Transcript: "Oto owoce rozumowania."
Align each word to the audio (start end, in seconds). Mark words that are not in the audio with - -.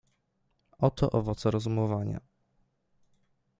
"Oto 0.77 1.09
owoce 1.11 1.51
rozumowania." 1.51 2.19